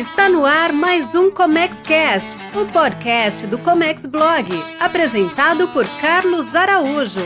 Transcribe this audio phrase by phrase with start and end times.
[0.00, 4.48] Está no ar mais um Comex Cast, o podcast do Comex Blog,
[4.80, 7.20] apresentado por Carlos Araújo.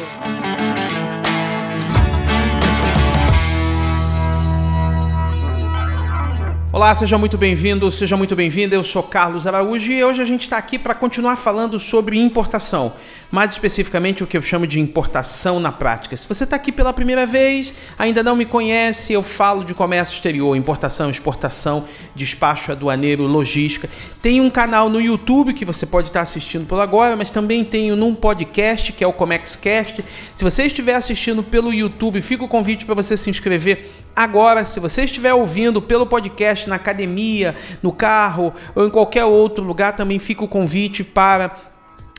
[6.74, 8.74] Olá, seja muito bem-vindo, seja muito bem-vinda.
[8.74, 12.94] Eu sou Carlos Araújo e hoje a gente está aqui para continuar falando sobre importação,
[13.30, 16.16] mais especificamente o que eu chamo de importação na prática.
[16.16, 20.14] Se você está aqui pela primeira vez, ainda não me conhece, eu falo de comércio
[20.14, 23.88] exterior, importação, exportação, despacho aduaneiro, logística.
[24.20, 27.94] Tem um canal no YouTube que você pode estar assistindo por agora, mas também tenho
[27.94, 30.04] num podcast que é o ComexCast.
[30.34, 34.64] Se você estiver assistindo pelo YouTube, fica o convite para você se inscrever agora.
[34.64, 39.96] Se você estiver ouvindo pelo podcast na academia, no carro ou em qualquer outro lugar,
[39.96, 41.52] também fica o convite para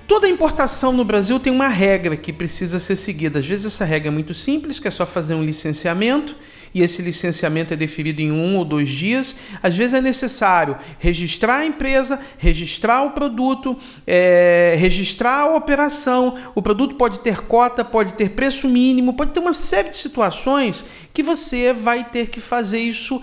[0.06, 3.40] Toda importação no Brasil tem uma regra que precisa ser seguida.
[3.40, 6.36] Às vezes essa regra é muito simples, que é só fazer um licenciamento
[6.74, 9.34] e esse licenciamento é definido em um ou dois dias.
[9.62, 16.36] Às vezes é necessário registrar a empresa, registrar o produto, é, registrar a operação.
[16.54, 20.84] O produto pode ter cota, pode ter preço mínimo, pode ter uma série de situações
[21.12, 23.22] que você vai ter que fazer isso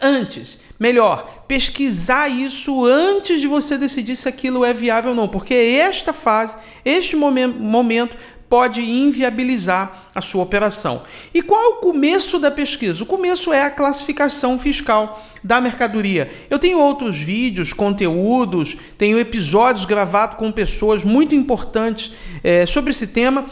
[0.00, 0.60] antes.
[0.78, 6.12] Melhor, pesquisar isso antes de você decidir se aquilo é viável ou não, porque esta
[6.12, 8.16] fase, este momento
[8.48, 11.02] pode inviabilizar a sua operação.
[11.34, 13.02] E qual é o começo da pesquisa?
[13.02, 16.30] O começo é a classificação fiscal da mercadoria.
[16.48, 23.08] Eu tenho outros vídeos, conteúdos, tenho episódios gravados com pessoas muito importantes é, sobre esse
[23.08, 23.44] tema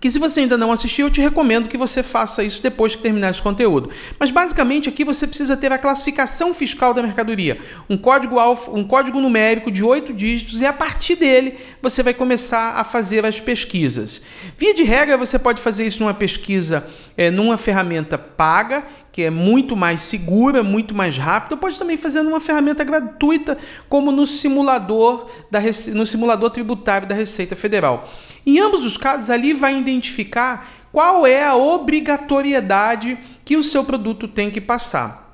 [0.00, 3.02] que se você ainda não assistiu, eu te recomendo que você faça isso depois que
[3.02, 3.90] terminar esse conteúdo.
[4.18, 8.82] Mas basicamente aqui você precisa ter a classificação fiscal da mercadoria, um código alfa, um
[8.82, 13.40] código numérico de oito dígitos e a partir dele você vai começar a fazer as
[13.40, 14.22] pesquisas.
[14.56, 16.86] Via de regra você pode fazer isso numa pesquisa,
[17.16, 18.82] é, numa ferramenta paga
[19.12, 21.56] que é muito mais segura, muito mais rápida.
[21.56, 25.60] Pode também fazer numa ferramenta gratuita, como no simulador da
[25.94, 28.04] no simulador tributário da Receita Federal.
[28.46, 34.26] Em ambos os casos, ali vai identificar qual é a obrigatoriedade que o seu produto
[34.26, 35.29] tem que passar.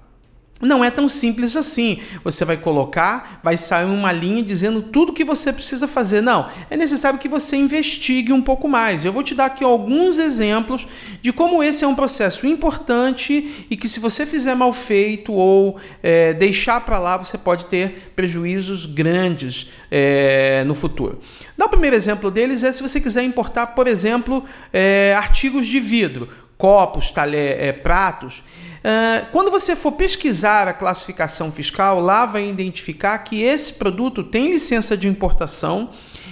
[0.61, 2.01] Não é tão simples assim.
[2.25, 6.23] Você vai colocar, vai sair uma linha dizendo tudo que você precisa fazer.
[6.23, 9.05] Não, é necessário que você investigue um pouco mais.
[9.05, 10.89] Eu vou te dar aqui alguns exemplos
[11.21, 15.79] de como esse é um processo importante e que, se você fizer mal feito ou
[16.03, 21.19] é, deixar para lá, você pode ter prejuízos grandes é, no futuro.
[21.61, 26.29] O primeiro exemplo deles é se você quiser importar, por exemplo, é, artigos de vidro,
[26.57, 28.43] copos, é, pratos.
[28.89, 34.49] Ah, quando você for pesquisar a classificação fiscal, lá vai identificar que esse produto tem
[34.49, 35.91] licença de importação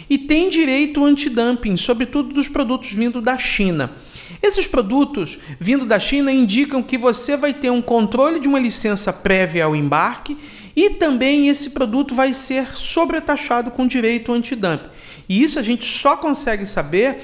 [0.09, 3.91] e tem direito antidumping, sobretudo dos produtos vindo da China.
[4.41, 9.12] Esses produtos vindo da China indicam que você vai ter um controle de uma licença
[9.12, 10.38] prévia ao embarque
[10.76, 14.91] e também esse produto vai ser sobretaxado com direito antidumping.
[15.28, 17.16] E isso a gente só consegue saber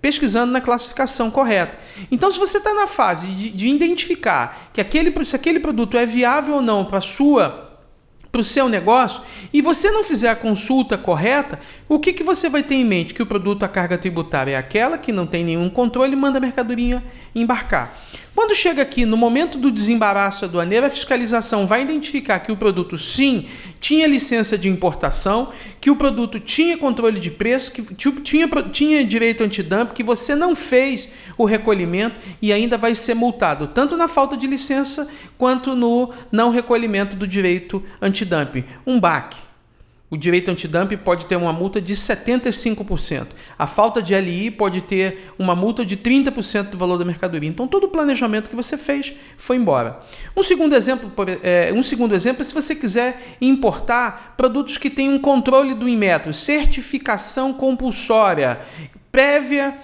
[0.00, 1.78] pesquisando na classificação correta.
[2.10, 6.06] Então, se você está na fase de, de, identificar que aquele, se aquele produto é
[6.06, 7.64] viável ou não para sua
[8.30, 12.50] para o seu negócio e você não fizer a consulta correta, o que, que você
[12.50, 13.14] vai ter em mente?
[13.14, 16.40] Que o produto, a carga tributária é aquela que não tem nenhum controle manda a
[16.40, 17.02] mercadoria
[17.34, 17.90] embarcar.
[18.36, 22.98] Quando chega aqui no momento do desembaraço aduaneiro, a fiscalização vai identificar que o produto
[22.98, 23.48] sim
[23.80, 25.50] tinha licença de importação,
[25.80, 27.82] que o produto tinha controle de preço, que
[28.22, 33.68] tinha, tinha direito antidumping, que você não fez o recolhimento e ainda vai ser multado,
[33.68, 38.64] tanto na falta de licença quanto no não recolhimento do direito antidumping.
[38.86, 39.34] Um BAC.
[40.08, 43.26] O direito antidumping pode ter uma multa de 75%.
[43.58, 47.48] A falta de LI pode ter uma multa de 30% do valor da mercadoria.
[47.48, 49.98] Então, todo o planejamento que você fez foi embora.
[50.36, 51.10] Um segundo exemplo,
[51.42, 55.88] é, um segundo exemplo é se você quiser importar produtos que têm um controle do
[55.88, 58.60] Inmetro, certificação compulsória,
[59.10, 59.76] prévia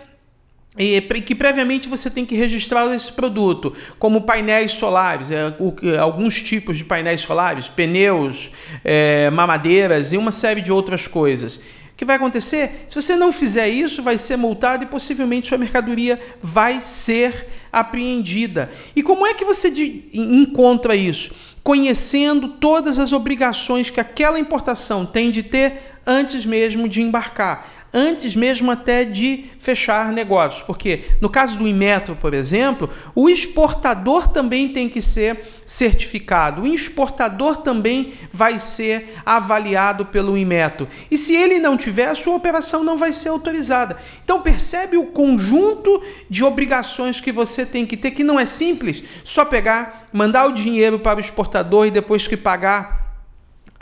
[0.78, 5.54] e que previamente você tem que registrar esse produto, como painéis solares, é,
[5.98, 8.50] alguns tipos de painéis solares, pneus,
[8.82, 11.56] é, mamadeiras e uma série de outras coisas.
[11.56, 12.86] O que vai acontecer?
[12.88, 18.70] Se você não fizer isso, vai ser multado e possivelmente sua mercadoria vai ser apreendida.
[18.96, 19.68] E como é que você
[20.14, 21.52] encontra isso?
[21.62, 28.34] Conhecendo todas as obrigações que aquela importação tem de ter antes mesmo de embarcar antes
[28.34, 30.62] mesmo até de fechar negócios.
[30.62, 36.62] Porque no caso do Inmetro, por exemplo, o exportador também tem que ser certificado.
[36.62, 40.88] O exportador também vai ser avaliado pelo Inmetro.
[41.10, 43.96] E se ele não tiver, a sua operação não vai ser autorizada.
[44.24, 49.02] Então percebe o conjunto de obrigações que você tem que ter, que não é simples,
[49.24, 53.01] só pegar, mandar o dinheiro para o exportador e depois que pagar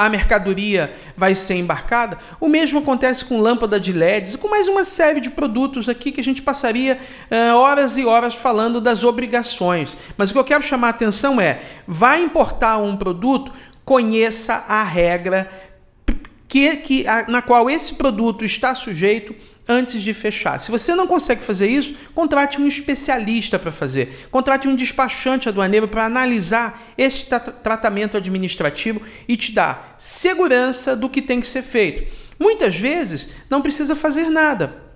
[0.00, 2.16] a mercadoria vai ser embarcada.
[2.40, 6.10] O mesmo acontece com lâmpada de LEDs e com mais uma série de produtos aqui
[6.10, 6.98] que a gente passaria
[7.30, 9.98] uh, horas e horas falando das obrigações.
[10.16, 13.52] Mas o que eu quero chamar a atenção é: vai importar um produto,
[13.84, 15.50] conheça a regra
[16.48, 19.36] que, que, a, na qual esse produto está sujeito
[19.70, 20.58] antes de fechar.
[20.58, 24.26] Se você não consegue fazer isso, contrate um especialista para fazer.
[24.30, 31.08] Contrate um despachante aduaneiro para analisar esse tra tratamento administrativo e te dar segurança do
[31.08, 32.12] que tem que ser feito.
[32.38, 34.89] Muitas vezes não precisa fazer nada.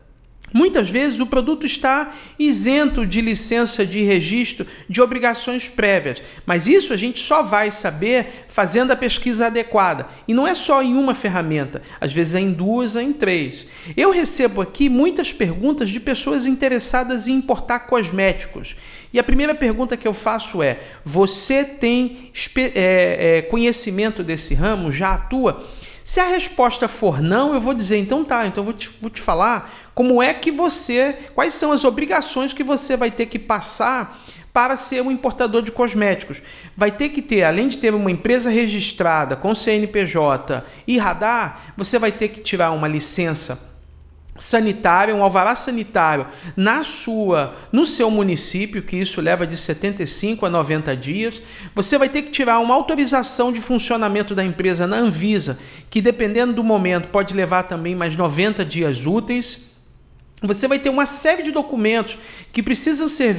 [0.56, 6.93] Muitas vezes o produto está isento de licença de registro de obrigações prévias, mas isso
[6.93, 10.06] a gente só vai saber fazendo a pesquisa adequada.
[10.29, 13.67] E não é só em uma ferramenta, às vezes é em duas, é em três.
[13.97, 18.77] Eu recebo aqui muitas perguntas de pessoas interessadas em importar cosméticos.
[19.12, 24.93] E a primeira pergunta que eu faço é: você tem é, é, conhecimento desse ramo?
[24.93, 25.61] Já atua?
[26.05, 29.23] Se a resposta for não, eu vou dizer, então tá, então vou te, vou te
[29.23, 34.19] falar como é que você, quais são as obrigações que você vai ter que passar
[34.55, 36.41] para ser um importador de cosméticos.
[36.76, 41.99] Vai ter que ter, além de ter uma empresa registrada com CNPJ e radar, você
[41.99, 43.75] vai ter que tirar uma licença
[44.38, 46.26] sanitária, um alvará sanitário
[46.56, 51.43] na sua, no seu município, que isso leva de 75 a 90 dias.
[51.75, 55.58] Você vai ter que tirar uma autorização de funcionamento da empresa na Anvisa,
[55.90, 59.74] que dependendo do momento pode levar também mais 90 dias úteis
[60.46, 62.19] você vai ter uma série de documentos
[62.52, 63.35] que precisam ser,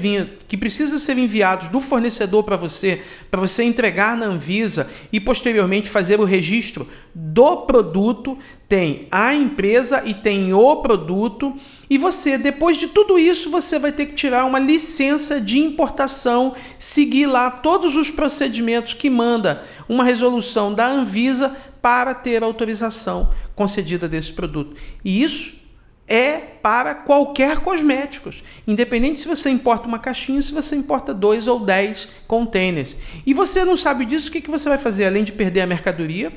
[0.47, 5.89] que precisam ser enviados do fornecedor para você, para você entregar na Anvisa e posteriormente
[5.89, 8.37] fazer o registro do produto.
[8.67, 11.53] Tem a empresa e tem o produto.
[11.89, 16.55] E você, depois de tudo isso, você vai ter que tirar uma licença de importação,
[16.79, 24.09] seguir lá todos os procedimentos que manda uma resolução da Anvisa para ter autorização concedida
[24.09, 24.75] desse produto.
[25.03, 25.64] E isso
[26.07, 31.59] é para qualquer cosméticos, independente se você importa uma caixinha, se você importa dois ou
[31.59, 32.97] dez containers.
[33.25, 35.05] E você não sabe disso, o que, que você vai fazer?
[35.05, 36.31] Além de perder a mercadoria,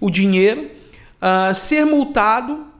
[0.00, 0.70] o dinheiro,
[1.20, 2.71] uh, ser multado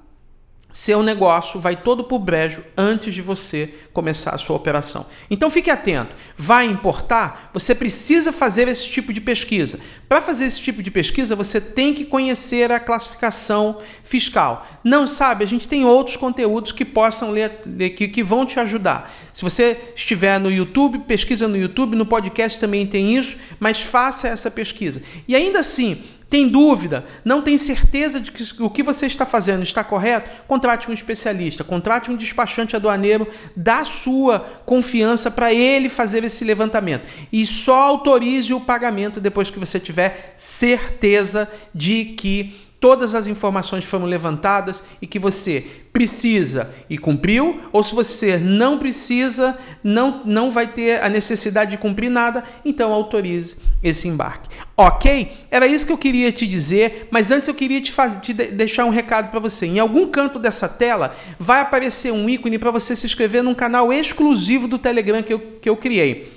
[0.73, 5.07] seu negócio vai todo para o brejo antes de você começar a sua operação.
[5.31, 6.15] Então fique atento.
[6.37, 7.51] Vai importar?
[7.53, 9.79] Você precisa fazer esse tipo de pesquisa.
[10.09, 14.67] Para fazer esse tipo de pesquisa, você tem que conhecer a classificação fiscal.
[14.83, 15.45] Não sabe?
[15.45, 17.51] A gente tem outros conteúdos que possam ler,
[17.97, 19.13] que, que vão te ajudar.
[19.33, 24.29] Se você estiver no YouTube, pesquisa no YouTube, no podcast também tem isso, mas faça
[24.29, 25.03] essa pesquisa.
[25.29, 26.03] E ainda assim,
[26.33, 27.05] tem dúvida?
[27.27, 30.31] Não tem certeza de que o que você está fazendo está correto?
[30.49, 37.07] Contrate um especialista, contrate um despachante aduaneiro da sua confiança para ele fazer esse levantamento.
[37.31, 43.85] E só autorize o pagamento depois que você tiver certeza de que todas as informações
[43.85, 50.51] foram levantadas e que você precisa e cumpriu, ou se você não precisa, não, não
[50.51, 54.49] vai ter a necessidade de cumprir nada, então autorize esse embarque.
[54.77, 55.31] Ok?
[55.51, 58.85] Era isso que eu queria te dizer, mas antes eu queria te, faz, te deixar
[58.87, 59.67] um recado para você.
[59.67, 63.93] Em algum canto dessa tela vai aparecer um ícone para você se inscrever num canal
[63.93, 66.33] exclusivo do Telegram que eu, que eu criei.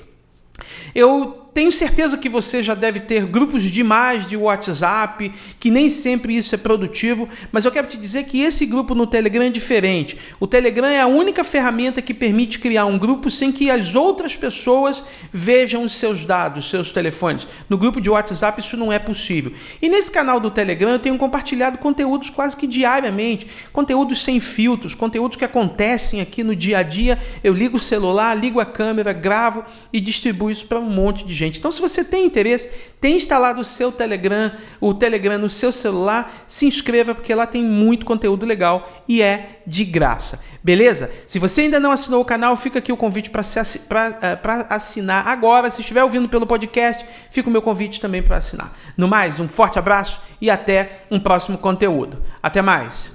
[0.94, 6.36] Eu tenho certeza que você já deve ter grupos demais de WhatsApp, que nem sempre
[6.36, 10.18] isso é produtivo, mas eu quero te dizer que esse grupo no Telegram é diferente.
[10.38, 14.36] O Telegram é a única ferramenta que permite criar um grupo sem que as outras
[14.36, 17.48] pessoas vejam os seus dados, seus telefones.
[17.70, 19.54] No grupo de WhatsApp isso não é possível.
[19.82, 24.94] E nesse canal do Telegram eu tenho compartilhado conteúdos quase que diariamente, conteúdos sem filtros,
[24.94, 27.18] conteúdos que acontecem aqui no dia a dia.
[27.42, 31.34] Eu ligo o celular, ligo a câmera, gravo e distribuo isso para um monte de
[31.34, 31.60] gente gente.
[31.60, 36.34] Então, se você tem interesse, tem instalado o seu Telegram, o Telegram no seu celular,
[36.48, 40.40] se inscreva porque lá tem muito conteúdo legal e é de graça.
[40.64, 41.12] Beleza?
[41.26, 45.72] Se você ainda não assinou o canal, fica aqui o convite para uh, assinar agora.
[45.72, 48.76] Se estiver ouvindo pelo podcast, fica o meu convite também para assinar.
[48.98, 52.22] No mais, um forte abraço e até um próximo conteúdo.
[52.42, 53.15] Até mais!